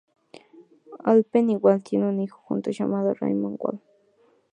Alphen 1.05 1.51
y 1.51 1.57
Wahl 1.57 1.83
tienen 1.83 2.07
un 2.07 2.21
hijo 2.21 2.39
juntos, 2.41 2.75
llamado 2.75 3.13
Raymond 3.13 3.57
Wahl. 3.59 3.79